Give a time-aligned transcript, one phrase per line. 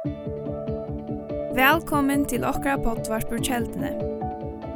[0.00, 0.16] Velkommen
[2.24, 3.92] til okra potvart på kjeldene.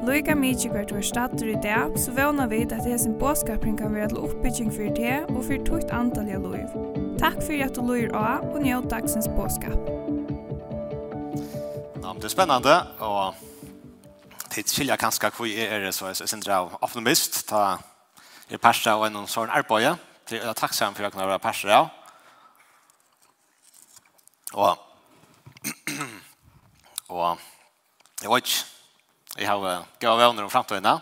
[0.04, 3.97] Loika mykje hvert var stater i dag, så vana vi at det hesen båskapring kan
[3.97, 6.68] være til oppbygging for det og for tukt antall av loiv.
[7.17, 9.80] Takk for at du loir av og njød dagsens båskap.
[12.04, 13.32] Ja, det er spennende, og
[14.52, 17.80] det skilja kanskje hvor jeg er så jeg synes jeg er optimist, ta
[18.52, 19.96] er persa og en sånn arbeid,
[20.29, 21.86] til jeg er takksam for at jeg kan være persa ja.
[24.52, 24.93] Og
[27.08, 27.40] Og
[28.22, 28.64] jeg vet ikke,
[29.34, 31.00] jeg har gav venner om fremtiden.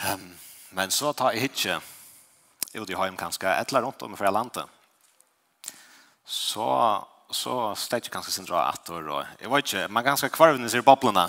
[0.00, 0.28] Um,
[0.70, 1.80] men så tar jeg ikke
[2.78, 4.68] ut i heim kanskje, et eller annet om fra landet.
[6.24, 6.68] Så,
[7.34, 9.02] så stedet jeg kanskje sin dra etter.
[9.02, 11.26] og jeg vet ikke, man ganske kvarvene sier boblene,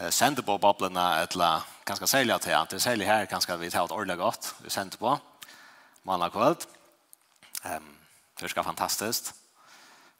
[0.00, 3.70] eh, sender på boblene, et eller ganske særlig til, det er særlig her kanskje vi
[3.70, 5.18] tar et ordentlig godt, vi sender på,
[6.08, 6.64] mandag kveld.
[7.64, 7.92] Um,
[8.34, 9.34] det er ganske fantastisk.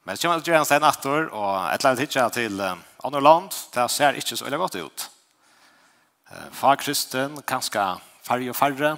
[0.05, 3.55] Men så kommer det gjerne stein natter, og et eller annet hittet til andre land,
[3.73, 5.05] det ser ikke så veldig godt ut.
[6.53, 7.85] Far kristen, kanskje
[8.25, 8.91] færre og færre,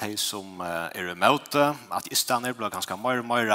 [0.00, 3.52] de som er i møte, at istaner blir kanskje mer og mer,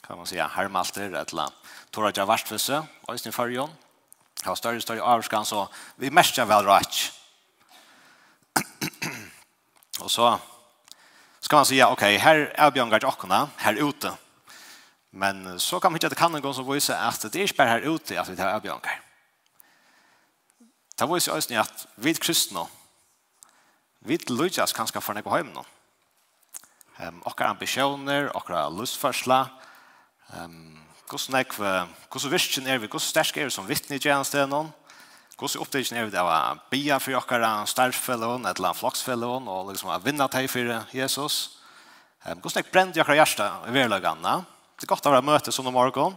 [0.00, 1.76] kan man si, hermalter, et eller annet.
[1.92, 3.68] Tora ikke vært for seg, og i sin fargen.
[4.44, 7.12] har større og større avskan, så vi mest vel rett.
[10.00, 10.38] og så
[11.40, 14.16] skal man si, ok, her er Bjørn Gert Åkna, her ute,
[15.10, 17.48] Men så kan vi ikke at det kan en gang som viser at det er
[17.48, 19.00] ikke bare her ute at vi tar avbjørnger.
[21.00, 22.66] Det viser også at vi kristne,
[24.04, 25.64] vi lykkes kanskje for noe hjemme nå.
[27.00, 29.46] Um, okkar ambisjoner, okkar lustførsla,
[30.36, 30.76] um,
[31.08, 31.70] hvordan er vi,
[32.12, 34.68] hvordan virkjen er vi, hvordan sterk er vi som vittne i tjenesten noen,
[35.40, 36.36] hvordan oppdagen er vi det å
[36.70, 41.40] bia for okkar starfellån, et eller annet floksfellån, og liksom å vinne til for Jesus.
[42.28, 44.36] Um, hvordan er brent i okkar hjerte i verlagene,
[44.80, 46.14] Det er godt å være møte sånn om morgenen.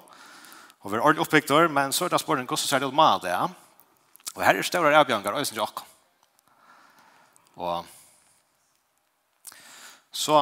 [0.84, 3.26] Og vi er ordentlig oppbyggdår, men så er det spørsmålet hvordan ser det ut med
[3.26, 3.36] det.
[4.38, 5.84] Og her er større avbjørnger, og jeg synes ikke.
[7.60, 7.86] Og
[10.16, 10.40] så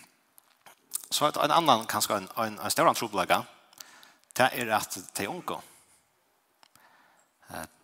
[1.10, 3.42] så er det en annen, kanskje en, en, en større trobelaga,
[4.38, 5.58] det er at det er unge.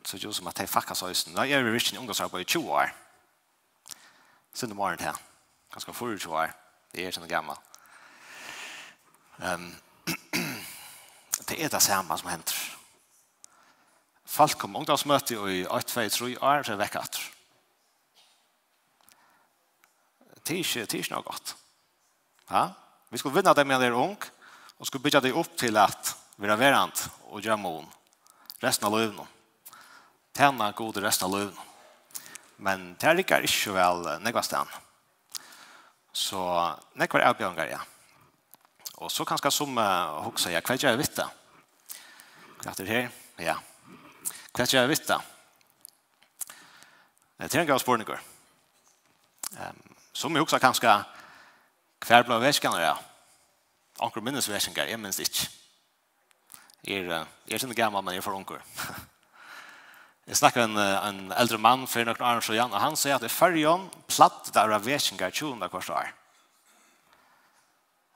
[0.07, 1.35] Så det er som at det er faktisk også.
[1.35, 2.95] Nå er vi virkelig ungdomsarbeid i 20 år.
[4.55, 5.19] Siden morgen til.
[5.75, 6.55] Ganske 24 år.
[6.95, 7.59] Det er sånn gammel.
[9.39, 9.69] Um,
[11.49, 12.57] det er det samme som hender.
[14.27, 17.27] Folk kom ungdomsmøte i 8-2-3 år til vekk etter.
[20.47, 21.55] Det er ikke, det er ikke noe godt.
[22.51, 22.65] Ja?
[23.11, 24.17] Vi skal vinne dem med en ung,
[24.79, 27.87] og skal bygge dem opp til at vi er verant og gjør mån.
[28.63, 29.25] Resten av løvene.
[30.37, 31.65] Tjene gode resten av løvene.
[32.57, 34.77] Men det er ikke vel nekva sted.
[36.13, 36.41] Så
[36.97, 37.81] nekva er avbjørnger, ja.
[38.97, 41.27] Og så kanskje som uh, hoksa, ja, hva gjør jeg vitt da?
[42.63, 43.11] Hva er det her,
[43.45, 43.57] ja.
[44.57, 45.19] Hva gjør jeg vitt da?
[47.37, 48.23] Det er en gav spørninger.
[49.57, 49.83] Um,
[50.17, 50.95] som jeg hoksa kanskje,
[52.07, 52.95] hva er ble verskene, ja?
[54.01, 55.51] Anker minnes verskene, jeg minnes ikke.
[56.87, 58.65] Jeg er, jeg er ikke gammel, men jeg er for anker.
[60.27, 63.29] Jeg snakker en, en eldre mann for noen år siden, og han sier at det
[63.31, 66.09] i fyrjon platt der av verskene 20 år.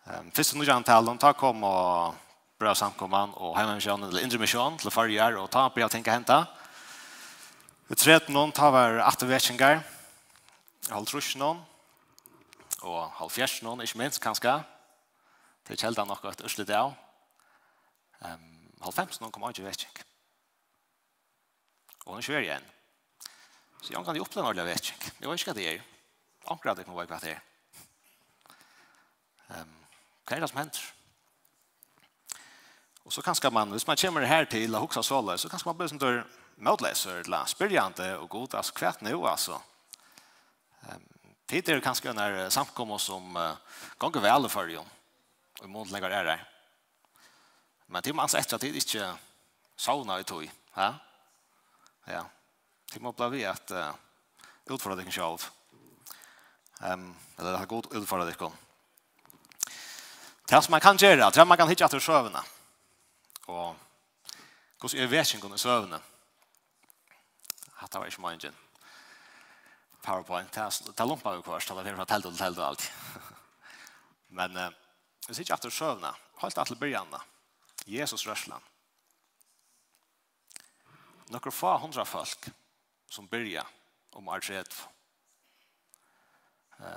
[0.08, 2.16] Ehm fyrst nu jan antalen, ta kom og
[2.60, 6.44] bra samkomman og heimemisjonen eller indremisjonen til farger og ta på jeg tenker henta.
[7.88, 9.82] Vi tret noen ta var attervetsingar,
[10.88, 11.60] halv trusch noen
[12.80, 14.54] og halv fjers noen, ikke minst kanskje.
[15.66, 16.94] Det er kjeldan nok et ørselig dag.
[18.24, 18.46] Ehm
[18.80, 20.04] halv fems noen kom ikke vetsing.
[22.06, 22.70] Og nu kjører igjen.
[23.82, 24.96] Så jeg kan jo oppleve noe vetsing.
[25.20, 25.84] Jeg vet ikke hva det er.
[26.48, 27.44] Akkurat det kan være hva det er.
[29.58, 29.79] Ehm
[30.30, 30.82] Hva er det som hender.
[33.02, 35.78] Og så kanskje man, hvis man kommer her til og hoksa såle, så kanskje man
[35.80, 36.20] blir som dør
[36.62, 39.58] møtleser, eller spyrjante og god, altså kvært nå, altså.
[41.50, 43.58] Tid er kanskje en samkommer som uh,
[43.98, 44.84] ganger vel for jo,
[45.58, 46.38] og i måned lenger er det.
[47.88, 49.10] Men til man altså etter at det ikke
[49.74, 50.47] sauna i tog,
[50.77, 50.92] ja?
[52.06, 52.22] Ja.
[52.92, 53.91] Til man blir vi at uh,
[54.71, 55.50] utfordrer deg selv.
[56.78, 58.69] Um, eller det har god utfordrer deg selv.
[60.50, 62.41] Det som man kan gjøre, det er man kan hitte etter søvnene.
[63.47, 63.76] Og
[64.80, 66.00] hvordan er vekingen i søvnene?
[67.78, 68.50] Hatt var ikke mange.
[70.02, 72.88] PowerPoint, det er lumpet jo kvart, det er fra telt og telt og alt.
[74.41, 74.58] Men
[75.26, 76.10] hvis ikke etter søvnene,
[76.42, 77.20] holdt det til begynnene.
[77.86, 78.62] Jesus rørsland.
[81.30, 82.48] Noen få hundra folk
[83.10, 83.62] som byrja
[84.18, 84.82] om artredv.
[86.80, 86.88] Um,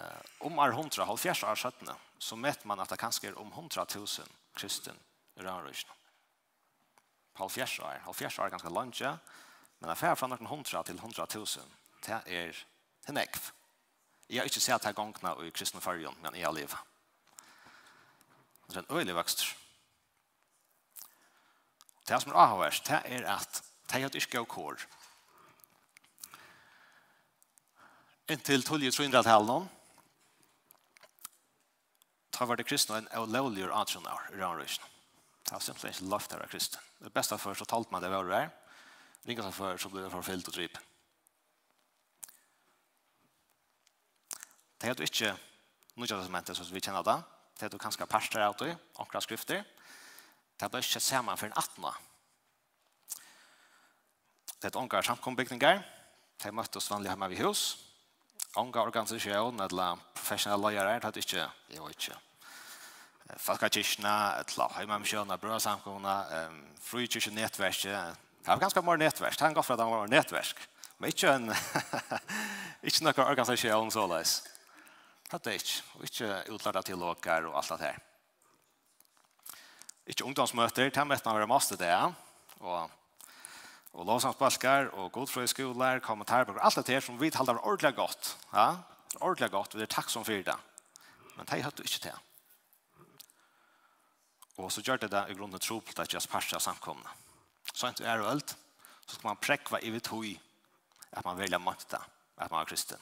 [0.47, 1.89] om um, arhundra, halvfjerds år 17,
[2.23, 4.07] så mätt man att det kanske är om 100 000
[4.53, 4.95] kristen
[5.35, 5.89] i rörelsen.
[7.33, 8.01] På halvfjärs år.
[8.03, 9.17] Halvfjärs år är ganska långt, ja.
[9.79, 11.45] Men affär från 100 till hundra til.
[12.05, 12.65] Det är
[13.05, 13.51] en nekv.
[14.27, 16.73] Jag har inte sett det här gongna i kristna färgen, men i all liv.
[18.67, 19.55] Det är en öjlig växt.
[22.05, 24.79] Det som är avhverst, det är att det är ett yrke och kår.
[28.27, 29.69] Inntil 12-300-tallet
[32.33, 34.85] ta var det kristna en olovligur atron av Iranrøysen.
[35.44, 36.81] Det var simpelthen ikke lovt av kristne.
[37.03, 38.47] Det beste for så talte man det var det.
[39.27, 40.80] Ringa seg før så ble det forfyllt og drip.
[44.81, 45.35] Det er jo ikke
[45.95, 47.19] noe testamentet som vi kjenner det.
[47.59, 49.62] Det er jo kanskje parster av det, omkra skrifter.
[50.57, 52.09] Det er bare ikke sammen for en 18.
[54.59, 55.83] Det er omkra samkombygninger.
[56.39, 57.63] Det er møttes vanlig hjemme ved hus.
[58.55, 62.17] Onga organisation eller professionella lojare, det hade inte, jag vet inte.
[63.38, 66.25] Falkakirkna, eller Heimamkjøna, Brødsamkomna,
[66.81, 68.15] Frykirkjenetverket.
[68.44, 69.39] Det var ganske mer netverk.
[69.39, 70.69] Han gav for at han var netverk.
[70.97, 71.50] Men ikke en,
[72.88, 74.33] ikke noen organisasjon så leis.
[75.31, 75.77] Det er ikke.
[75.97, 78.01] Og ikke utlærte til dere og alt det her.
[80.06, 81.95] Ikke ungdomsmøter, det møtte han var master det.
[82.59, 82.91] Og
[83.94, 88.38] og lovsangsbalkar og godfrøyskolar, kommentarbøker, alt det her som vi talar ordentlig godt.
[88.54, 88.68] Ja?
[89.22, 90.57] Ordentlig godt, vi er takksom fyrir det.
[91.38, 92.18] Men de høyde ikke til.
[94.57, 96.22] Og så gjør det det i grunnen tro på det ikke
[96.56, 97.10] er samkomne.
[97.74, 98.56] Så ikke er det
[99.06, 100.31] så skal man prekva i vitt høy
[101.13, 102.00] at man velger makta,
[102.38, 103.01] at man er kristen.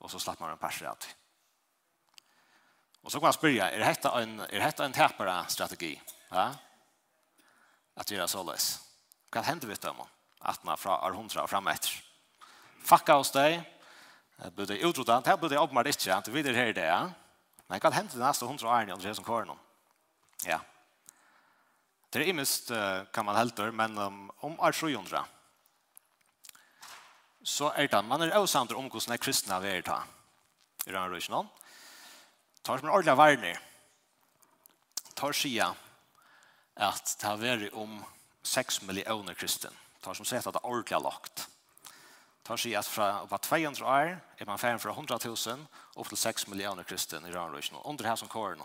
[0.00, 1.10] Og så slapp man en parser av det.
[3.04, 5.92] Og så kan man spørre, er dette en, er dette en tapere strategi?
[6.32, 6.48] Ja?
[7.96, 8.78] At gjøre såleis.
[9.30, 10.13] Hva hender vi til dem?
[10.44, 11.94] atna fra arhundra og fram etter.
[12.84, 13.62] Fakka hos deg,
[14.56, 16.88] burde jeg utrota, det her burde jeg åpenbart ikke, at vi er her i det,
[16.88, 17.02] ja.
[17.68, 19.60] Men hva hender det neste hundra årene under Andreas som kåren om?
[20.44, 20.58] Ja.
[22.12, 22.70] Det er imest,
[23.12, 25.24] kan man helter, men um, om er 700.
[27.44, 30.02] Så er det, man er også andre om hvordan er kristne vi er ta.
[30.84, 31.40] I denne røysene.
[32.64, 33.58] Tar som en ordentlig verner.
[35.16, 35.72] Tar sida
[36.76, 38.02] at det har vært om
[38.44, 39.72] 6 millioner kristne
[40.04, 41.46] tar som sett at det er ordentlig lagt.
[42.44, 45.66] Tar sig at fra var 200 år er man færre fra 100 000
[45.96, 47.78] opp til 6 millioner kristen i Rønrøysen.
[47.84, 48.60] Under her som kåren.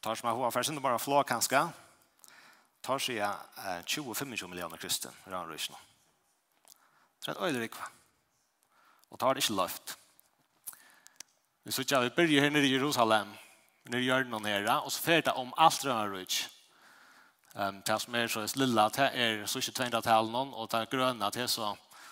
[0.00, 1.60] Tar som er hva for sin bare flå kanskje.
[2.82, 5.76] Tar sig at 20-25 millioner kristen i Rønrøysen.
[7.24, 7.90] Det er en rikva.
[9.10, 9.98] Og tar det ikke løft.
[11.64, 13.36] Vi sier at vi begynner her nere i Jerusalem.
[13.88, 16.53] Nere i hjørnen nere Og så fer det om alt Rønrøysen
[17.54, 20.88] Um, det som er så er lilla, det er så ikke 200-tall noen, og det
[20.90, 21.68] grønne til så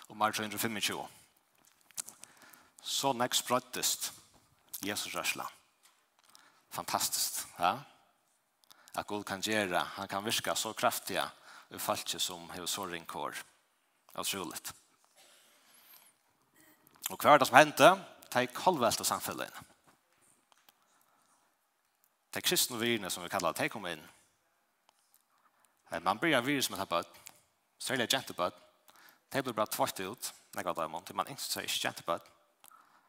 [0.09, 1.00] om er 325.
[2.83, 4.12] Så nekst brøttest
[4.87, 5.49] Jesus rørsla.
[6.71, 7.79] Fantastiskt, ja?
[8.94, 11.31] Att Gud kan göra, han kan virka så kraftiga
[11.71, 13.35] i falske som har så ringkår.
[14.15, 14.73] Otroligt.
[17.11, 17.97] Och hva er det som hendte?
[18.33, 19.50] Det er kolvelte samfunnet.
[22.31, 24.05] Det er kristne virne som vi kallar det, de kom inn
[26.00, 27.19] Man blir en virus med det bøtt,
[27.79, 28.55] særlig jentebøtt,
[29.33, 32.29] det blir bara tvart ut, når jeg dømmer, til man ikke sier ikke jentebøtt,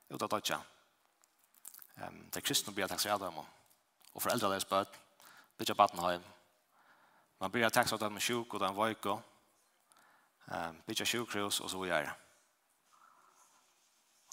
[0.09, 0.59] ut av dødja.
[1.95, 3.47] Um, det er kristne blir takk seg dømmer,
[4.13, 4.99] og foreldre deres bøtt,
[5.57, 6.27] blir baden hjem.
[7.39, 9.15] Man blir takk seg dømmer sjuk og den vøyko,
[10.51, 12.15] um, blir sjukhus og så videre.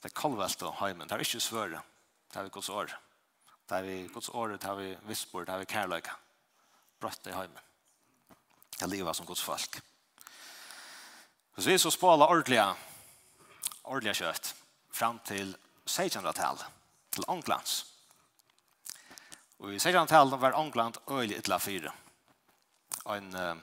[0.01, 1.83] Det er kallvelt og heimen, det er ikke svøre,
[2.33, 2.99] det er vi gods år.
[3.69, 6.15] Det er vi gods år, det er vi visspor, det er vi kærløyga.
[7.01, 7.70] Brøtt i heimen
[8.81, 9.81] kan leva som Guds folk.
[11.57, 12.75] Så vi så spåla ordliga,
[13.83, 14.55] ordliga kött
[14.91, 16.57] fram till 1600-tal,
[17.11, 17.85] till Anglands.
[19.61, 21.93] Og i 1600-tal var Angland øyelig ytla fire.
[23.05, 23.57] Og en, uh,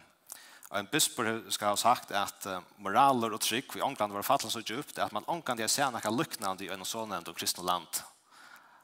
[0.77, 4.61] en bispor skal ha sagt at uh, moraler og trygg i Angland var fattelig så
[4.61, 8.03] djupt at man Angland er ser noe lyknande i en sånn og kristne land.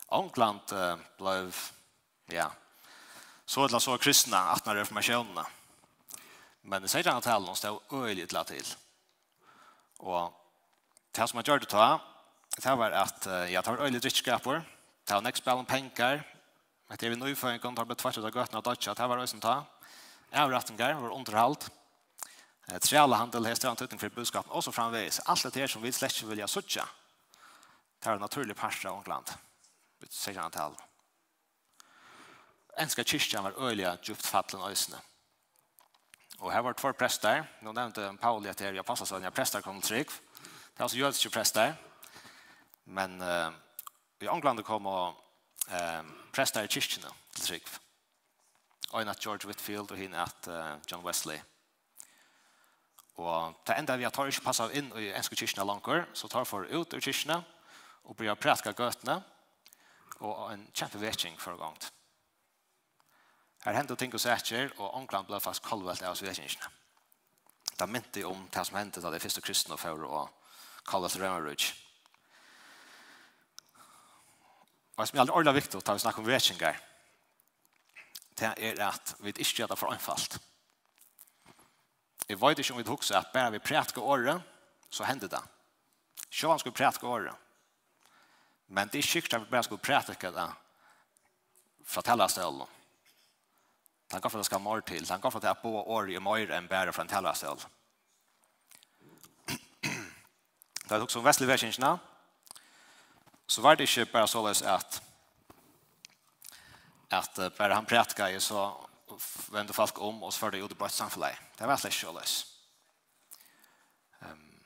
[0.09, 1.37] Angland uh, ble
[2.33, 2.49] ja,
[3.45, 5.45] så ytla så kristne at når reformasjonene.
[5.45, 5.62] Er
[6.63, 8.75] Men i sidan talen stod øyelig la til.
[9.99, 10.33] Og
[11.15, 11.99] det som han gjør det ta,
[12.55, 14.61] det var at ja, det var øyelig drittskaper,
[15.07, 16.23] det var nästa spel om pengar,
[16.87, 19.65] att jag vid nyföringen tar ut av götterna och dödsja, det var øyelig ta.
[20.31, 21.69] Avrettinger var underhållt.
[22.81, 25.19] Trealhandel har stått for budskapen også framveis.
[25.25, 26.83] Alt det her som vi släcker vill jag suttje,
[27.99, 29.25] Det är en naturlig parsa av England.
[29.99, 30.75] Vi säger han til
[32.77, 34.97] En ska kyrkan var øyelig djupt fallen öjsne.
[36.43, 37.45] Og her var två prester.
[37.63, 40.09] Nå nevnte Pauli at jeg passet seg, jeg prester kom trygg.
[40.11, 41.77] Det er altså jødiske prester.
[42.85, 43.47] Men uh,
[44.19, 45.15] i England kom og
[45.71, 46.03] uh,
[46.35, 47.71] prester i kyrkene til trygg.
[48.91, 51.39] Og en at George Whitfield og henne at uh, John Wesley.
[53.15, 56.67] Og til enda vi tar ikke passet inn i enske kyrkene langer, så tar for
[56.67, 57.39] ut ur kyrkene
[58.03, 59.21] og blir prætka gøtene
[60.19, 61.93] og en kjempe vetsing for gangt.
[63.63, 66.71] Her hendte ting og sætjer, og ångland ble fast kolvelt av svedkjenskene.
[67.73, 70.23] Det mynte om det som hendte da det første kristne for å
[70.87, 71.69] kalle til Rømmerudj.
[74.93, 76.81] Og som er aldri ordentlig viktig å ta og snakke om vedkjengar,
[78.37, 80.37] det er at vi ikke gjør det for anfallt.
[82.27, 84.43] Jeg vet ikke om vi husker at bare vi prætker året,
[84.89, 85.41] så hender det.
[86.29, 87.35] Sjåan skulle prætke året.
[88.67, 90.47] Men det er sikkert at vi bare skulle prætke det
[91.85, 92.67] fra tellastølen.
[94.13, 95.07] Han går for at det skal mer til.
[95.09, 97.63] Han går for at det er på år i mer enn bare for en tellersel.
[100.83, 101.97] Det er også som vestlig verkjenskene,
[103.47, 105.01] så var det ikke bare så løs at
[107.13, 108.71] at bare han prætka i så
[109.51, 111.37] vende folk om og så var det jo det bra samfunnet.
[111.59, 112.47] Det var slett såleis.
[114.21, 114.63] Um,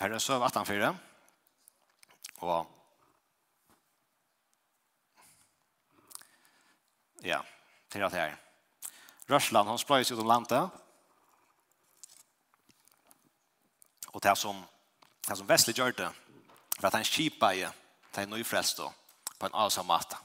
[0.00, 0.94] her er søv 18.4
[2.36, 2.81] og
[7.22, 7.40] Ja,
[7.90, 8.36] til at her.
[9.30, 10.70] Røsland, han sprøys ut om landet.
[14.12, 14.64] Og det som,
[15.28, 16.10] det som Vesli gjør det,
[16.80, 17.64] for at han kjipa i
[18.12, 18.80] til en nyfrelst
[19.38, 20.16] på en avsam måte.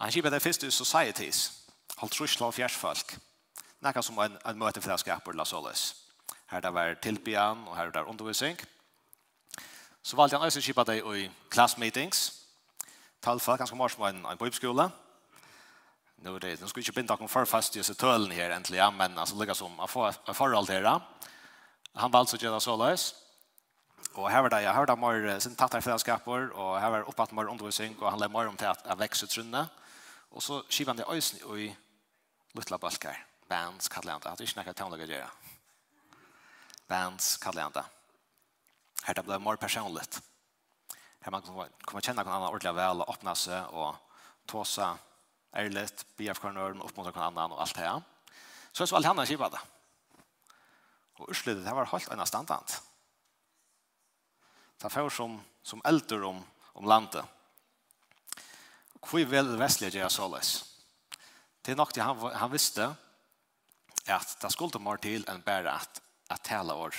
[0.00, 1.52] Han kjipa det første i societies,
[1.98, 3.16] holdt trusla og fjersfolk,
[3.80, 5.94] nekka som en, en møte for det skaper la såles.
[6.50, 8.58] Her det var tilbyan, og her det var undervisning.
[10.02, 12.46] Så valgte han også kjipa det i class meetings,
[13.22, 15.07] talfa, ganske mors på en, en bibelskole, og
[16.22, 16.60] nu det.
[16.60, 19.54] Nu ska vi inte binda någon för fast i tölen här äntligen, men alltså lägga
[19.54, 21.00] som att få förhåll här.
[21.92, 23.14] Han valde att göra så lös.
[24.12, 27.48] Och här var det, jag hörde mer sin tattar fällskaper och här var uppåt mer
[27.48, 29.68] undervisning och han lär mer om till att, att växa trunna.
[30.30, 31.76] Och så skivan det ösen i
[32.52, 33.26] lilla balkar.
[33.48, 34.30] Bands kallar jag inte.
[34.30, 35.30] Att det är inte något göra.
[36.86, 37.84] Bands kallar jag inte.
[39.02, 40.22] Här det blev mer personligt.
[41.20, 41.42] Här man
[41.80, 43.94] kommer känna någon annan ordentligt väl och öppna sig och
[44.46, 44.98] tåsa
[45.56, 48.02] Erlet, BF-kornøren, oppmåte noen annen og alt det her.
[48.72, 49.62] Så er det så alle andre kjipet det.
[51.18, 52.78] Og utslidet, det var helt en standant.
[54.78, 56.42] Det var som, som eldre om,
[56.74, 57.24] om landet.
[59.02, 60.52] Hvor vil det vestlige gjøre så løs?
[61.64, 62.86] Det er nok det han, han visste,
[64.06, 66.00] at det skulle til mer til enn bare at,
[66.30, 66.96] at tale år.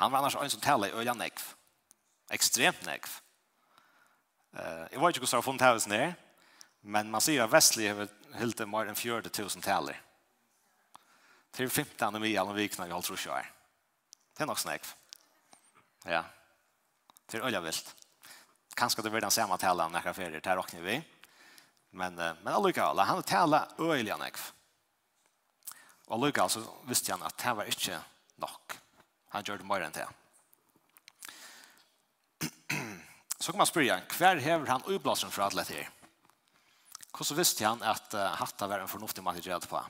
[0.00, 1.42] Han var annars en som tale i øya negv.
[2.32, 3.06] Ekstremt negv.
[4.56, 6.14] Uh, jeg vet ikke hvordan jeg har funnet her,
[6.80, 8.08] Men man sier at Vestli har
[8.40, 9.98] hilt mer enn 40 000 taler.
[11.52, 13.40] Til 15 av mye alle vikene vi holder å.
[14.36, 14.86] Det er nok snakk.
[16.08, 16.22] Ja.
[17.26, 17.90] Det er øye vilt.
[18.78, 20.96] Kanskje det blir den samme talen når jeg ferier, det råkner vi.
[21.90, 24.46] Men, men allikevel, han har talet øyelig øye nekv.
[26.08, 28.00] Og allikevel så visste han at det var ikke
[28.40, 28.78] nok.
[29.34, 30.08] Han gjør det mer enn det.
[33.40, 35.80] Så kan man spørre, hver hever han ublasen fra alle til?
[35.80, 35.99] her?
[37.20, 39.80] Hvordan visste han at uh, hatta var en fornuftig måte å gjøre det på?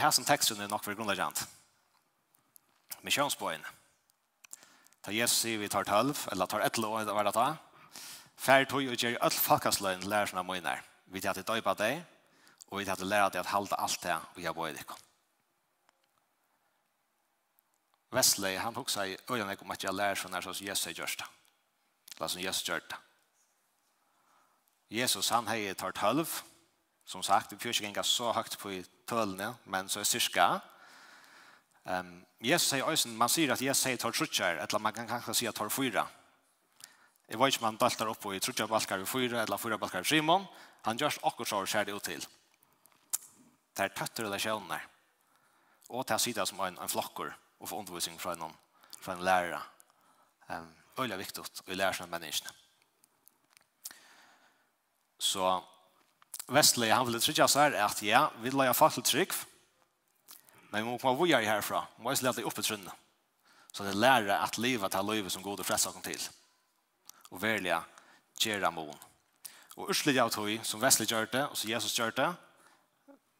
[0.00, 1.44] Her som teksten er nok for grunnleggende.
[3.04, 3.68] Misjonsbøyen.
[5.04, 7.48] Ta Jesus sier vi tar tølv, eller tar et lov, hva er det da?
[8.40, 10.80] Færre tog og gjør alt folkasløyen lærer sine møyner.
[11.12, 12.00] Vi tar til døy på deg,
[12.70, 15.04] og vi tar til lærer deg at halda alt det vi har bøyd i kom.
[18.14, 21.26] Wesley, han tog sig øyne om at jeg lærer sånn her som Jesus är görsta.
[22.16, 22.96] Eller som Jesus görsta.
[24.90, 26.42] Jesus, han har ju tagit halv.
[27.04, 30.60] Som sagt, vi får inte så høyt på tölne, men så er syska.
[31.84, 35.34] Um, Jesus sier også, man sier at Jesus sier tar trutjer, eller man kan kanskje
[35.34, 36.06] si at tar fyra.
[37.28, 40.00] Jeg vet ikke om han daltar upp i trutjer balkar i fyra, eller fyra balkar
[40.00, 40.46] i Simon.
[40.84, 42.26] Han görs akkurat så skjer det ut til.
[43.76, 44.20] Det er är tätt
[45.88, 48.56] Og til å si det som en, en flokker og få undervisning fra någon
[49.00, 49.62] fra en lärare.
[50.48, 50.68] Um,
[50.98, 52.52] Øyla viktig å lære seg menneskene.
[55.18, 55.48] Så
[56.46, 59.32] Vestley han ville trycka så här att ja, vi lägger faktiskt trygg,
[60.70, 61.86] Men vi måste komma vidare herfra.
[61.96, 62.92] Vi måste lära upp ett trunne.
[63.72, 66.20] Så det lærer at livet tar livet som god og flesta kom till.
[67.28, 67.84] Och välja
[68.40, 68.98] gera mån.
[69.76, 72.34] Og ursliga av tog som Vestley gjør det og som Jesus gjør det.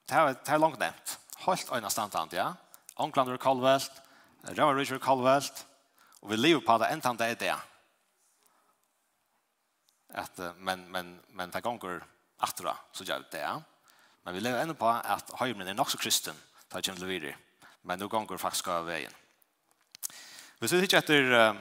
[0.08, 0.94] Det er, det er langt nevnt.
[0.94, 1.18] nämnt.
[1.46, 2.54] Helt öjna standant, ja.
[2.94, 3.92] Ånglander och kolvvält,
[4.46, 5.46] Det var Richard Caldwell,
[6.20, 7.54] og vi lever på det enda det er det.
[10.08, 12.04] At, men, men, men det ganger
[12.44, 13.46] atra, så gjør det det.
[14.24, 16.36] Men vi lever enda på at høymen er nok så kristen,
[16.68, 17.34] det er kjent videre.
[17.82, 19.12] Men det ganger faktisk av veien.
[20.60, 21.56] Hvis vi ikke etter,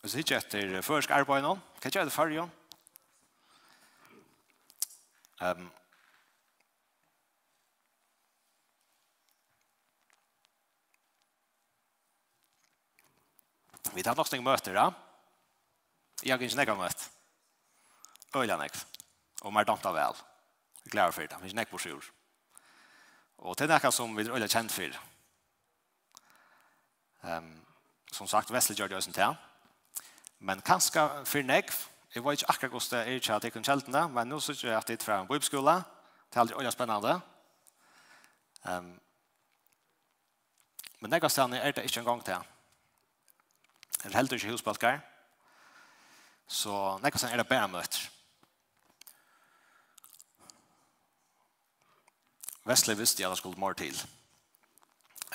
[0.00, 2.48] hvis vi ikke etter først arbeid nå, hva gjør det for jo?
[5.44, 5.68] Um,
[13.94, 14.88] Vi tar nok snakk møter ja.
[16.22, 17.08] Jeg har ikke nekka møtt.
[18.34, 18.76] Øyla nekk.
[19.46, 20.16] Og mer damta vel.
[20.84, 21.38] Vi gleder for det.
[21.42, 22.04] Vi har nekk på sjur.
[23.38, 24.96] Og det er nekka som vi er øyla kjent for.
[27.24, 27.52] Um,
[28.12, 29.36] som sagt, Vesle gjør det også til.
[30.40, 31.70] Men kanskje for nekk,
[32.14, 34.64] jeg var ikke akkurat hos det er ikke at jeg kunne kjeltene, men nå synes
[34.64, 35.76] jeg at det er fra en bibelskole.
[36.30, 37.14] Det er aldri øyla spennende.
[38.64, 38.90] Um,
[41.00, 42.53] men nekka stedet er det ikke en gang til.
[44.04, 44.98] Det er heller ikke husbalkar.
[46.46, 48.02] Så nekka sen er det bare møter.
[52.68, 53.96] Vestle visste jeg at det skulle mer til.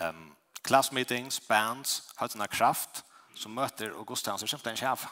[0.06, 5.10] Um, class meetings, bands, høytene kraft, som møter og godstjenester er simpelthen ikke.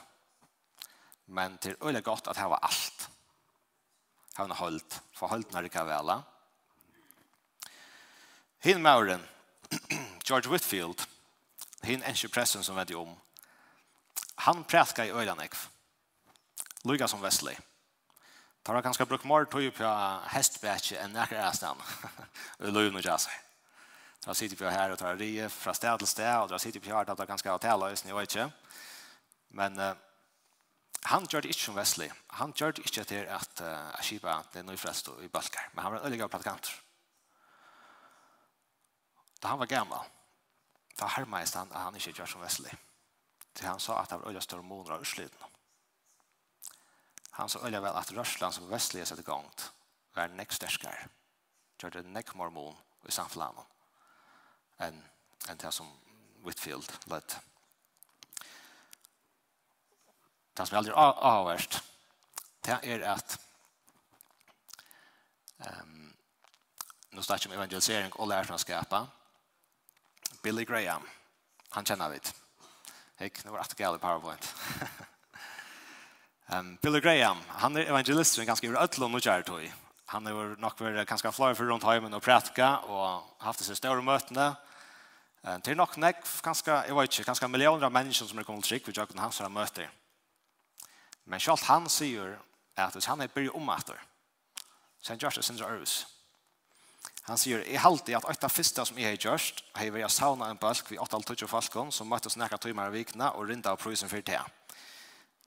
[1.26, 3.10] Men det er øyelig godt at her var alt.
[4.38, 6.24] Her var holdt, for holdt når det kan være.
[8.60, 9.26] Hinn Mauren,
[10.28, 11.08] George Whitfield,
[11.84, 13.18] hinn enskje pressen som vet jo om,
[14.48, 15.58] Han prætka i Øylandekv.
[16.84, 17.08] nekv.
[17.08, 17.56] Som Wesley.
[18.66, 19.90] Tar han ganske brukt mer tog på
[20.32, 21.82] hestbætje enn nekker æstan.
[22.60, 23.28] Og løy nu jazz.
[24.22, 26.80] Tar han sitter på her og tar rie fra sted til sted, og tar sitter
[26.80, 28.52] på her og tar ganske avtale, jeg vet ikke.
[29.50, 29.92] Men uh,
[31.04, 32.10] han gjør det ikke som Wesley.
[32.30, 35.70] Han gjør det ikke til at uh, Ashiba, det er nøyfrest frest i balkar.
[35.74, 36.82] Men han var en øyelig pratikant.
[39.44, 40.08] Da han var gammal,
[41.00, 42.87] da hermeist han at han ikke gjør som Wesley
[43.58, 45.46] til han sa at det var øyla større måneder av utsliden.
[47.32, 49.72] Han sa øyla vel at Røsland som vestlige sette gongt
[50.16, 51.10] var nek sterskare,
[51.78, 53.66] gjør det nek mormon i samfunnet
[54.82, 54.98] enn
[55.50, 55.90] en det som
[56.46, 57.38] Whitfield lett.
[60.58, 61.80] Det som er aldri avhverst,
[62.66, 63.38] det er at
[65.66, 66.10] um,
[67.14, 69.14] nå snakker vi om evangelisering og lærerskapet.
[70.44, 71.06] Billy Graham,
[71.72, 72.47] han kjenner vi det
[73.20, 74.56] Hek, det var att gälla PowerPoint.
[76.54, 79.74] um, Billy Graham, han er evangelist och ganska över ödlån och kärtoj.
[80.06, 83.76] Han har er nok vært ganske flere for rundt heimen og prætka, og haft disse
[83.76, 84.56] større møtene.
[85.44, 88.46] Um, det er nok nek, ganske, jeg vet ikke, ganske millioner av mennesker som er
[88.46, 89.90] kommet til trygg ved Jøkken hans møter.
[91.26, 92.38] Men selv han sier
[92.78, 93.98] at hvis han er bryr om etter,
[95.02, 96.06] så han gjør det sin røys.
[97.28, 100.48] Han sier, jeg halte at et av første som jeg har gjort, har vært sauna
[100.48, 104.08] en bølg ved 8-12 falkon som møttes nekka tøymer av vikene og rinda av prøysen
[104.08, 104.40] for det.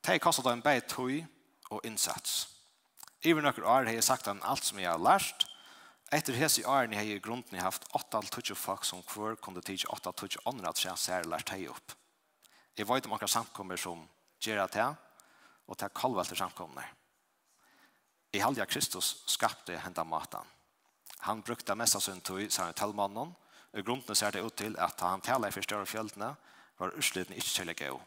[0.01, 1.23] Det har kostet en bare tøy
[1.71, 2.51] og innsats.
[3.25, 5.47] Iver noen år har jeg sagt han alt som jeg har lært.
[6.13, 9.89] Etter hese i årene har jeg i grunden haft 8-12 folk som hver kunne tige
[9.89, 11.97] 8-12 andre at jeg har lært deg opp.
[12.77, 14.05] Jeg vet om akkurat samkommer som
[14.41, 14.97] gjør at jeg,
[15.69, 16.87] og til kalvelte samkommer.
[18.33, 20.60] Jeg halte at Kristus skapte hentet maten.
[21.21, 23.35] Han brukte mest av sin tog, sa han tallmannen,
[23.73, 26.35] og grunnen ser det ut til at han taler i forstørre fjeldene,
[26.79, 28.01] var utslutning ikke til å gå.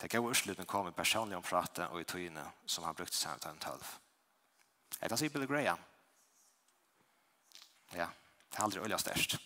[0.00, 3.38] Det gav utslutning kom i personlig om praten og i togene som han brukte seg
[3.38, 3.86] av en tølv.
[4.98, 5.78] Jeg kan si Billy Graham.
[7.94, 8.08] Ja,
[8.50, 9.38] det er aldri øyla størst.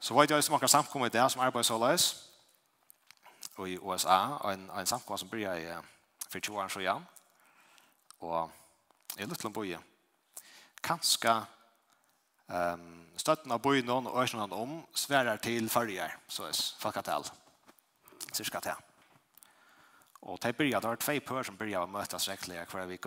[0.00, 2.10] Så var det jo som akkurat samkommet i det som arbeidet så løs,
[3.56, 5.70] og i USA, og en, en samkommet som bryr i
[6.28, 7.06] for 20 år siden,
[8.20, 8.50] og
[9.16, 9.76] jeg lytte til å i
[10.84, 11.38] kanska
[12.46, 17.24] um, støtten av bøynen og øyne om sverer til farger, så er fakkatel,
[18.32, 18.76] cirka til.
[20.24, 23.06] Og det Och det var två pør som börjar å møtes rektlige hver vik,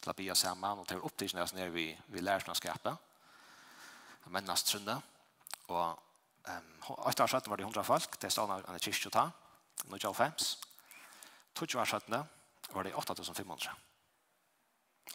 [0.00, 2.96] til å bia sammen, og til å opptidsne oss nere vi, vi lærerslandskapet,
[4.26, 5.02] mennes trunne,
[5.68, 5.98] og
[6.48, 9.30] um, 8 år 17 var det 100 folk, det stod han i kyrkje å ta,
[9.88, 10.32] 1905.
[11.58, 12.24] 20 år
[12.72, 13.74] var det 8500.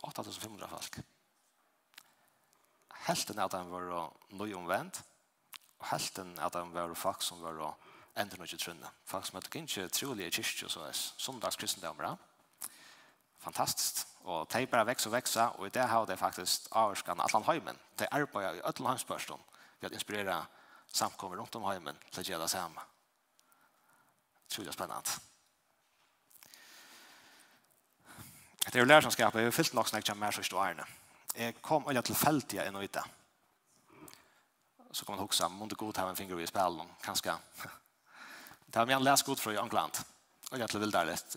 [0.02, 1.00] 8500 folk
[3.08, 5.02] helten av dem var nøye omvendt,
[5.80, 7.76] og helten av dem var folk som var
[8.16, 8.92] enda nøye trunne.
[9.06, 12.16] Folk som hadde ikke trolige kyrkje, så er sundags kristendommer.
[13.44, 14.08] Fantastisk.
[14.24, 17.80] Og de bare vekst og vekst, og i det har de faktisk avvarskan Atlan Høymen.
[18.00, 19.42] De arbeider i Øtland Høymspørsten
[19.82, 20.38] for å inspirere
[20.94, 22.88] samkommer rundt om Høymen til å gjøre det samme.
[24.48, 25.20] Trolig spennende.
[28.64, 30.86] Det er jo lærerskapet, vi har fyllt nok snakket om mer sørste årene.
[31.34, 33.02] Jeg kom øyne tilfeldig enn og vite.
[34.94, 37.34] Så kom han hoksa, må du god ha en finger i spelen, kanskje.
[38.68, 39.98] Det har vi en lesk god fra i Angland.
[40.52, 41.36] Og jeg til vilde litt.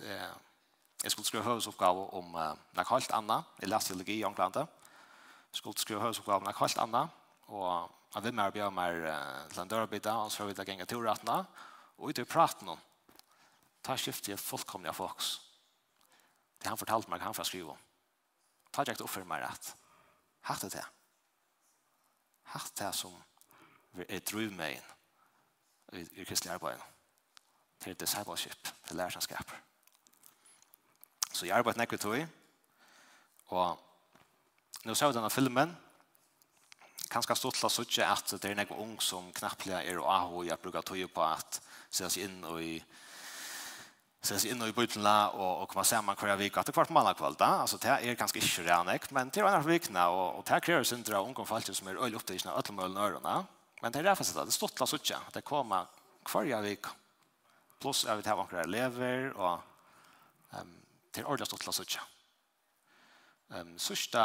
[1.03, 3.51] Jeg skulle skrive høvesoppgave om uh, noe helt annet.
[3.61, 4.57] Jeg leste teologi i Angland.
[4.57, 7.17] Jeg skulle skrive høvesoppgave om noe helt annet.
[7.53, 8.99] Og jeg vil mer bjør mer
[9.53, 11.39] til en dørbytte, og så har vi det ganger til rettene.
[11.99, 12.81] Og ute i praten om.
[13.85, 15.37] Ta skiftet jeg fullkomne av folks.
[16.61, 17.83] Det han fortalte meg, han får skrive om.
[18.73, 19.75] Ta ikke opp for meg rett.
[20.47, 20.91] Hatt det her.
[22.53, 23.15] Hatt det her som
[24.09, 24.93] er driv med inn
[25.99, 26.83] i, i kristelig arbeid.
[27.83, 29.53] Til discipleship, til lærerskap.
[31.33, 32.23] Så jeg arbeidet nekket tog.
[33.47, 33.83] Og
[34.85, 35.75] nå ser vi denne filmen.
[37.11, 40.45] Kanskje stått til å sitte at det er nekket ung som knapplega er og aho
[40.47, 42.79] i bruker tog på at se oss inn og i
[44.27, 47.39] ses inn i bytla og, og kommer sammen hver vik, at det kvart mandag kveld,
[47.41, 47.62] da.
[47.62, 50.62] Altså, det er ganske ikke reanekt, men det er en av vikene, og, og det
[50.67, 53.37] krever syndere og ungdom folk som er øyne opptidene, øyne møl nørene.
[53.83, 55.87] Men det er derfor det, det stått la suttje, det kommer
[56.27, 56.89] hver vik,
[57.81, 59.62] pluss jeg vet her hver elever, og
[60.59, 60.73] um,
[61.15, 62.03] det er ordentlig stått la suttje.
[63.55, 64.25] Um, Sørste,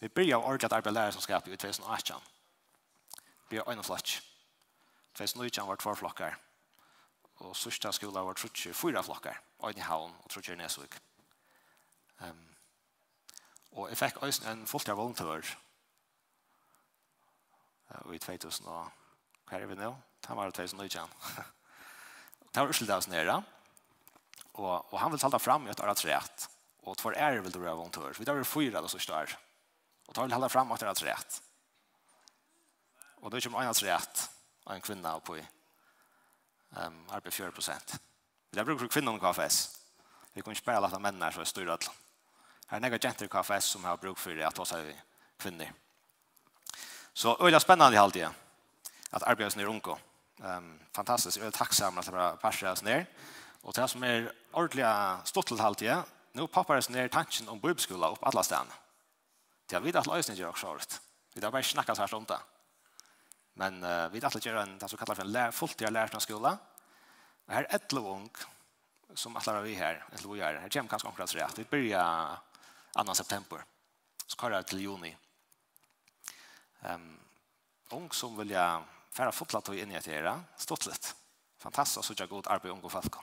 [0.00, 2.30] vi blir av ordentlig arbeid lærer som skaper i 2018.
[3.50, 4.16] Vi er øyne flott.
[5.14, 6.38] 2019 var två flockar
[7.42, 10.96] og sørste skola var trutje fyra flokkar, Øynehavn og trutje i Nesvik.
[12.22, 12.44] Um,
[13.74, 15.42] og jeg fikk også en fullt av volontør
[17.90, 18.92] uh, i 2000 og
[19.44, 19.90] hva er vi nå?
[20.28, 21.10] Han var 2019.
[22.54, 23.42] det var Ørsel Davs nere,
[24.54, 26.46] og, og han vil talte fram i et annet rett,
[26.86, 29.34] og tvær er vil du være volontør, vi tar vel fyra det sørste her.
[30.06, 31.40] og tar vil talte fram i et annet rett.
[33.20, 34.24] Og det er ikke om annet rett
[34.64, 35.44] av en kvinne på i
[36.76, 37.96] um, arbeid 4 prosent.
[38.50, 39.78] Vi har brukt for kvinner om KFS.
[40.34, 41.94] Vi kan ikke bare lage menn her som er styrer alle.
[42.70, 44.92] Her er nega jenter i KFS som har brukt for at også er
[45.38, 45.70] kvinner.
[47.14, 48.26] Så øyla spennende i halvtid
[49.12, 49.98] at arbeidet oss nere unko.
[50.42, 51.38] Um, fantastisk.
[51.38, 53.06] Jeg er takksom at det bare passer oss nere.
[53.62, 54.86] Og det som er ordentlig
[55.24, 58.74] stått til halvtid, nå papper oss nere tanken om bibelskola opp alle stedene.
[59.70, 61.00] Det har vi at løsninger gjør også året.
[61.34, 62.38] Vi har bare snakket svært om det.
[63.60, 66.54] Men uh, vi alle gjør en, det som kallar for en lær, fulltid lærerna skola.
[67.46, 68.30] Og her er etle ung,
[69.14, 71.60] som alle vi her, etle vi her, her kommer kanskje omkring rett.
[71.60, 72.04] Vi byrja
[72.96, 73.14] 2.
[73.14, 73.62] september,
[74.26, 75.12] så kallar det til juni.
[76.84, 77.12] Um,
[77.96, 78.56] ung som vill
[79.14, 81.12] færa fotla tog inn i et era, stått litt.
[81.62, 83.20] Fantastisk, så god arbeid unge folk.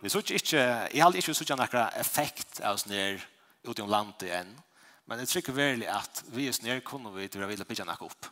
[0.00, 0.60] Vi såg ikke,
[0.92, 3.20] jeg hadde ikke såg några effekt av oss nere
[3.64, 4.50] ute om landet enn,
[5.08, 8.06] men jeg trykker veldig at vi er nere kunne vi til å vilja bygge noe
[8.06, 8.28] opp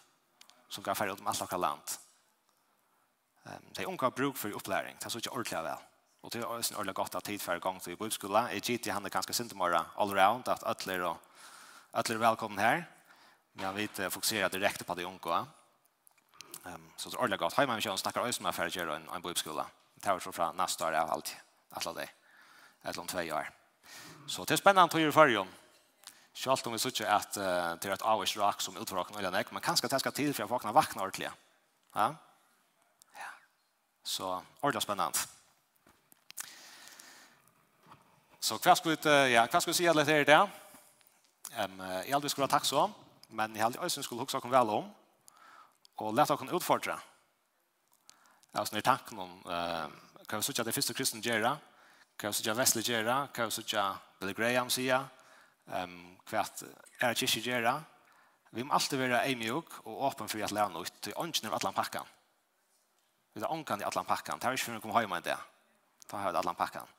[0.73, 1.83] som kan färja ut om alla olika land.
[3.43, 4.97] Um, det är unga bruk för uppläring.
[4.99, 5.79] Det är så inte ordentligt väl.
[6.21, 8.53] Och det är en ordentlig gott att tid för gång till bibelskola.
[8.53, 11.17] I GT handlar ganska sent om all around att alla är,
[11.91, 12.89] alla är välkomna här.
[13.53, 15.47] Men jag vet fokusera direkt på de unga.
[16.65, 17.55] Um, så det är ordentligt gott.
[17.55, 19.67] Hemma vi kör och snackar öst med färger och en, en bibelskola.
[19.95, 21.37] Det här tror jag nästa år är allt.
[21.71, 22.09] Alla det.
[22.83, 23.51] Ett eller två år.
[24.27, 25.49] Så det är spännande att göra förrjön.
[26.33, 29.53] Sjalt om vi sier at uh, det er et avvist rak som utforakene eller nek,
[29.53, 31.29] men kanskje det skal tid for jeg vakna vakna ordentlig.
[31.95, 32.09] Ja?
[33.19, 33.31] ja.
[34.05, 34.31] Så
[34.63, 35.29] ordentlig spennende.
[38.43, 38.97] Så hva skal vi,
[39.31, 40.41] ja, hva skal vi si litt her i det?
[41.53, 42.89] Um, jeg aldri skulle ha takk så,
[43.37, 44.89] men jeg aldri også skulle huske dere vel om,
[46.01, 46.97] og lette dere utfordre.
[48.53, 52.31] Jeg Altså, når tanken om, uh, kan vi sier at det første kristne gjør hva
[52.31, 55.07] vi sier at Wesley gjør hva vi sier at Billy Graham sier
[55.67, 56.65] um, kvart
[57.01, 57.75] er det ikke gjøre.
[58.53, 61.07] Vi må alltid være eimjøk og åpen for at lære noe ut.
[61.07, 62.09] Vi ånden er atlan pakkan.
[63.35, 64.41] Vi er ånden i atlan pakkan.
[64.41, 65.39] Det er ikke for å komme hjemme enn det.
[66.11, 66.91] Da har vi atlan pakkan.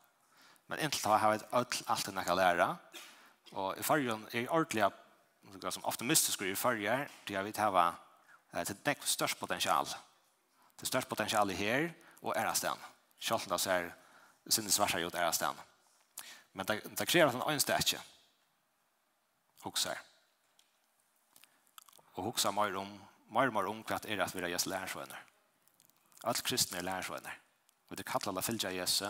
[0.72, 2.70] Men inntil da har vi alt enn jeg kan lære.
[3.54, 4.90] Og i fargen er ordentlig
[5.70, 9.90] som ofte mystisk i farger, det har vi til å ha til det størst potensial.
[10.80, 11.86] Det størst potensial er her
[12.22, 12.90] og er av stedet.
[13.20, 13.92] Selv om det ser
[14.50, 15.70] sinne svarta ut er av stedet.
[16.54, 18.02] Men det, det krever at han ønsker det ikke
[19.64, 20.00] huxar.
[22.14, 22.92] Og huxar mer om,
[23.34, 25.20] mer mer om hva er at vi er Jesu lærersvenner.
[26.24, 27.40] Alt kristne er lærersvenner.
[27.90, 29.06] Och det kallar alla fylgja Jesu.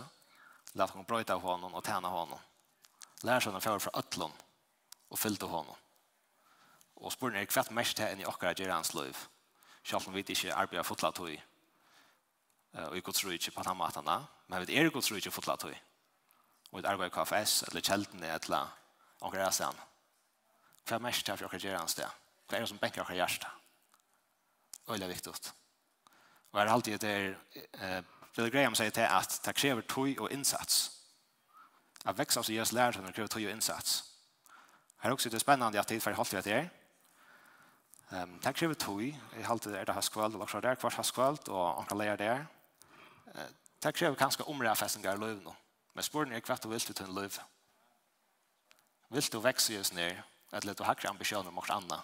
[0.74, 2.40] la honom brøyta av honom og tjäna honom.
[3.24, 4.34] Lærersvenner får fra ötlån
[5.10, 5.76] og fyllt av honom.
[6.96, 9.18] Och spåren är kvart mest här än i åkara gerans liv.
[9.84, 11.42] Själv om vi inte arbetar fotlat och i.
[12.72, 14.28] Och i Guds rydde på den matarna.
[14.48, 15.76] Men vi är Guds rydde ikke och i.
[16.72, 18.68] Og vi arbeider i KFS eller kjeltene eller
[19.22, 19.76] åkara sen.
[20.88, 22.08] Hva er mest til for dere gjør hans det?
[22.48, 23.52] Hva er det som benker dere hjerte?
[24.90, 25.34] Øyla viktig.
[26.52, 27.14] Og er alltid det
[27.74, 28.04] er,
[28.36, 30.92] Bill Graham sier til at det krever tog og innsats.
[32.06, 34.04] At vekst av seg Jesus lærer seg krever tog og innsats.
[35.02, 36.70] Her er også det spennende at det er halvt vet jeg.
[38.12, 39.02] Um, det krever tog.
[39.02, 42.46] Jeg halte det er det haskvald, og lakser der, kvart haskvald, og anker leier der.
[43.84, 45.56] Det krever kanskje omrefestinger i løv nå.
[45.94, 47.40] Men spørsmålet er hva du vil til en løv.
[49.10, 50.22] Vil du vekst oss ned?
[50.54, 52.02] att lite ambisjoner om noe annet.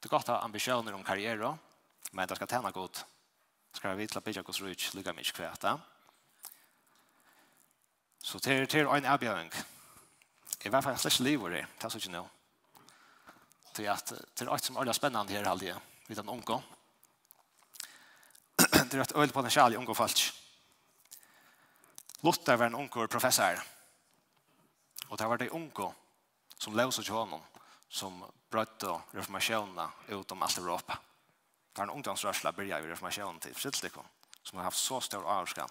[0.00, 1.58] Det gott ha ambisjoner om karriere,
[2.12, 3.04] men det skal tjene godt.
[3.72, 5.78] Det skal være vidt til å bygge hos Rich lykke mye kväta.
[8.22, 9.50] Så til, til en erbjudning.
[10.62, 11.64] I hvert fall slash lever det.
[11.78, 12.22] Det er så ikke nu.
[13.74, 15.74] Til at det er alt som är spennende her, alltid.
[16.06, 16.62] vidt en unge.
[18.90, 20.32] Det er et öl på en kärlek onkel falsk.
[22.22, 23.62] Lotta var en unge professor.
[25.08, 25.94] Og det var det onkel
[26.62, 27.42] som levde til honom,
[27.90, 28.20] som
[28.50, 30.98] brøtte reformasjonene ut om alt Europa.
[31.72, 34.06] Det er en ungdomsrørsla byrja i reformasjonen til Fritzlikon,
[34.42, 35.70] som har haft så stor avskan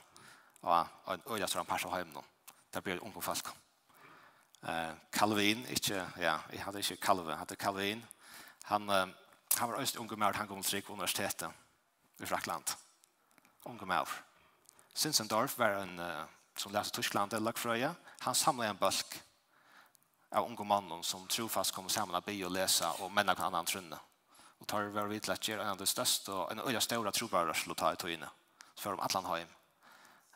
[0.62, 2.28] av en øyla han pers av heimen.
[2.74, 3.54] Det blir unge folk.
[4.62, 8.04] Uh, Calvin, ikke, ja, jeg hadde ikke Calvin, jeg hadde Calvin.
[8.70, 9.08] Han, uh,
[9.58, 11.50] han var øst unge maur, han kom til universitetet
[12.20, 12.76] i Frakland.
[13.66, 14.10] Unge maur.
[14.94, 16.26] Sinsendorf var en, uh,
[16.58, 19.22] som leste Tyskland, Lagfrøya, han samlet en bølg
[20.32, 23.68] av unge mannen som trofast kom sammen og be og lese og mennene kan annan
[23.68, 24.00] trunne.
[24.62, 26.82] Og tar vi vidt til at gjøre en av de største og en øye de
[26.82, 28.30] større trobærørsel å ta i togene.
[28.76, 29.56] Så får de atlan hjem.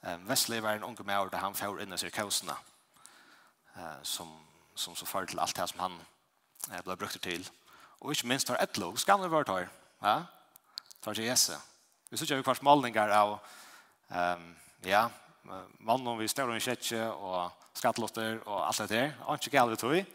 [0.02, 2.54] Um, Vestlig var en unge med der han får inn i sirkausene
[3.78, 4.30] uh, som,
[4.76, 6.00] som så fører til alt det som han
[6.72, 7.48] uh, ble brukt til.
[8.02, 9.70] Og ikke minst tar et lov, skal han være tar.
[10.02, 10.18] Ja?
[11.02, 11.54] Tar til Jesu.
[12.10, 13.38] Vi synes ikke vi kvart målninger av
[14.10, 14.50] um,
[14.86, 15.08] ja,
[15.86, 19.12] vann om vi står i kjetje og skattlotter og alt det der.
[19.26, 20.14] Og ikke galt vi tog.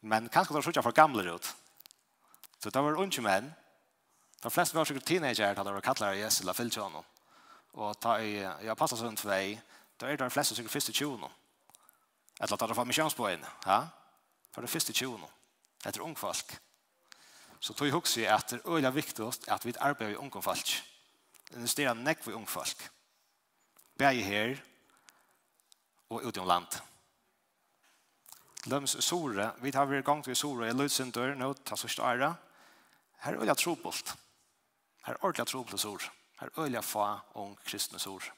[0.00, 1.48] Men kanskje det var sånn for gamle ut.
[2.58, 3.50] Så det var unge menn.
[4.42, 7.06] De fleste var sikkert teenager da de var kattler i Jesu la fyllt honom.
[7.78, 9.58] Og ta i, jeg passet sånn tvei,
[9.98, 11.30] da er det de fleste sikkert første tjono.
[12.38, 13.42] Eller da de var misjonspoen.
[13.66, 13.80] Ja?
[14.54, 15.26] For det første tjono.
[15.86, 16.54] Etter ungfolk.
[17.58, 20.70] Så tog jeg også at det er øyelig viktig at vi arbeider i ungfolk.
[21.56, 22.86] Investerer nekk i ungfolk
[23.98, 24.56] bæg her
[26.10, 26.80] og ut i land.
[28.66, 32.34] Løms Sore, vi tar vi gang til Sore i Lødsindør, nå ta sørste ære.
[33.24, 34.14] Her er øyla trobult.
[35.06, 36.10] Her er ordentlig trobult Sore.
[36.40, 38.30] Her er øyla fa og kristne Sore.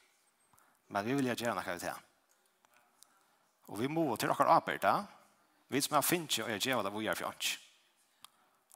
[0.89, 1.95] Men vi vil gjerne noe vi det.
[3.71, 5.03] Og vi må til dere arbeid da.
[5.69, 7.51] Vi som har finnet og er gjerne det vi er fjant.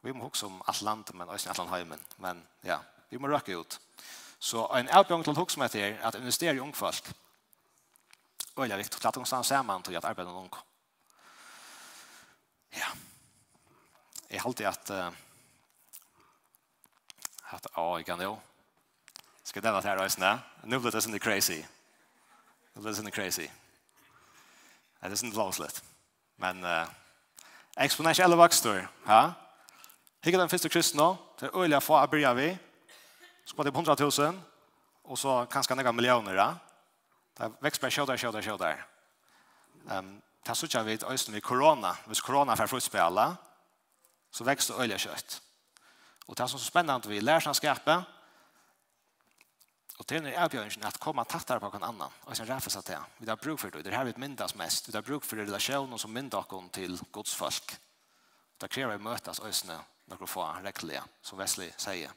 [0.03, 2.05] Vi må huske om alt landet, men også alt landet heimen.
[2.19, 2.79] Men ja,
[3.11, 3.81] vi må røkke ut.
[4.45, 7.07] Så en avbjørn til å huske hoksamhet er at investere i ungfolk.
[8.61, 10.57] Øyla viktig til at de stannar saman til at arbeide med ung.
[12.77, 12.91] Ja.
[14.31, 15.09] Jeg halte at uh,
[17.55, 18.35] at å, jeg kan jo.
[19.45, 20.35] Skal denne her reisene?
[20.69, 21.61] Nå blir det sånn crazy.
[22.75, 23.49] Nå blir det sånn crazy.
[25.01, 25.81] Det er sånn blåslet.
[26.43, 26.85] Men uh,
[27.81, 29.23] eksponentielle vakster, ja?
[30.25, 32.53] Hikker den første kristne, det er øyla få å begynne vi,
[33.45, 34.41] Så på det 100 000,
[35.05, 36.35] og så kanskje noen millioner.
[36.35, 36.55] ja.
[37.35, 38.85] Det vekst bare kjøter, kjøter, kjøter.
[39.91, 41.95] Um, det så ikke vi et øyne ved korona.
[42.07, 43.37] Hvis korona får fruktspille,
[44.31, 45.41] så vekst det øyne kjøtt.
[46.27, 48.05] Og det er så spennende vi lærer seg skapet,
[49.99, 52.99] Og til er avgjørelsen at komme tattere på noen annan, og sen ræfes at det.
[53.21, 53.85] Vi har bruk for det.
[53.85, 54.89] Det er her vi myndas mest.
[54.89, 57.77] Vi har bruk for relasjonen som myndas oss til Guds folk.
[58.59, 59.79] Det krever vi møtes øsene
[60.11, 62.11] noen få rekkelig, som Wesley sier.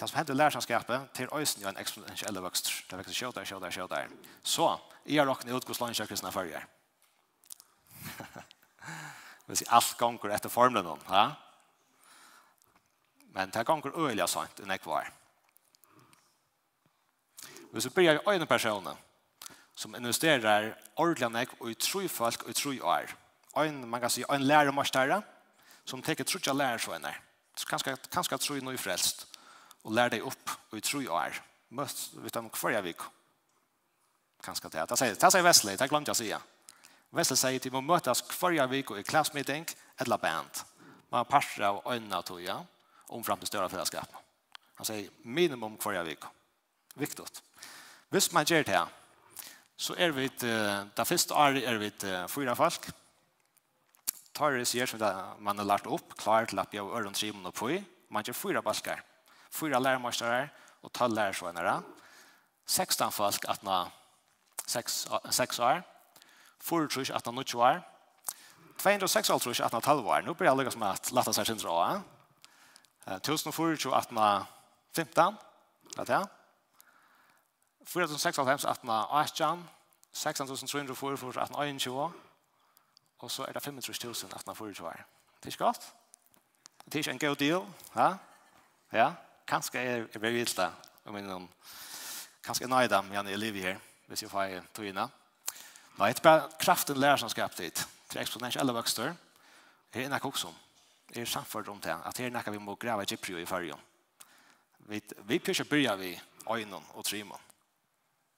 [0.00, 2.70] Det som hender i lærerskapet, til øysen jo en eksponentielle vokst.
[2.90, 4.08] Det vekster sjå der, sjå der.
[4.42, 6.66] Så, jeg har råknet ut hos landet kristne farger.
[9.48, 11.30] Det vil si, alt gonger etter formelen om, ja?
[13.32, 15.08] Men det gonger øyelig og sånt enn jeg var.
[17.72, 18.96] Hvis vi begynner i øyne personer,
[19.74, 23.14] som investerer ordentlig enn jeg, og i tro folk, og i tro år.
[23.56, 25.22] Øyne, man kan si, øyne lærer
[25.84, 27.16] som teker trodja lærer så enn jeg.
[27.68, 29.27] Kanskje, kanskje tro noe frelst
[29.84, 31.38] og lær deg opp og i tro år.
[31.76, 33.02] Møtt du, dem hver vik.
[34.44, 34.86] Kanskje det.
[34.88, 36.56] Det sier, det sier Wesley, det glemte jeg å si.
[37.16, 39.66] Wesley sier til å møtes hver vik i klassmeeting
[40.00, 40.62] eller band.
[41.08, 42.58] Man har parter av øynene tog, ja,
[43.08, 44.12] om frem til større fellesskap.
[44.78, 46.26] Han sier minimum hver vik.
[46.98, 47.26] Viktig.
[48.12, 48.84] Hvis man gjør det,
[49.78, 51.90] så er vi det første året er vi
[52.30, 52.88] fyra folk.
[54.34, 55.02] Tar det sier som
[55.42, 57.78] man har lært opp, klar til at vi har øren trimen og på i.
[58.10, 59.02] Man gjør fyra balkar
[59.50, 61.82] fyra lärarmästare och 12 lärarsvänare.
[62.66, 63.90] 16 folk att nå
[64.66, 65.82] 6 6 år.
[66.60, 67.82] 43 att nå 90 år.
[68.76, 70.22] 206 alltså att nå 12 år.
[70.26, 72.02] Nu blir alla som att lata sig syndra.
[73.04, 73.16] Ja.
[73.16, 74.46] 1040 att nå
[74.96, 75.36] 15.
[75.96, 76.28] Rätt ja.
[77.84, 79.68] 4695 att nå 18.
[80.12, 82.12] 6344 att nå 21.
[83.16, 85.06] Och så är det 35000 att nå 42 år.
[85.40, 85.92] Det är gott.
[86.84, 87.66] Det är en god deal.
[87.92, 88.18] Ja.
[88.90, 89.12] Ja
[89.48, 90.68] kanskje er jeg blir vilt det,
[91.04, 91.48] og min noen,
[92.44, 95.00] kanskje nøy i livet her, hvis jeg får tog inn.
[95.98, 99.14] Nei, det er bare kraften lærer som skapt dit, til eksponentielle vokster,
[99.94, 100.52] her er nok også,
[101.14, 103.80] er samfunnet om det, at her er vi må grave gyprio i fargen.
[104.78, 107.38] Vi, vi pjør ikke byrja vi øynene og trimene.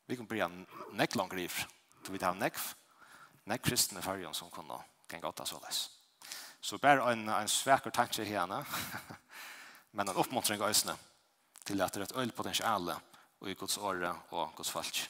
[0.07, 0.67] Vi kan begynne
[0.99, 1.51] nekk langt liv,
[2.05, 2.59] til vi tar nekk,
[3.47, 5.91] nekk kristne fargen som kunne kan gåta så løs.
[6.61, 8.47] Så bare en, en svekker tanke her,
[9.93, 10.97] men en oppmuntring av øsene
[11.67, 15.03] til at det er et øyne potensial og i Guds åre og Guds folk.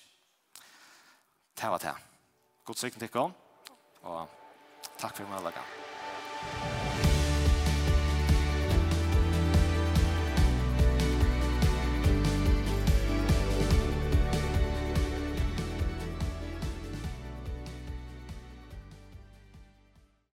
[1.56, 1.96] Det var det.
[2.64, 3.30] God sikken til dere,
[4.02, 4.28] og
[4.98, 6.79] takk for meg alle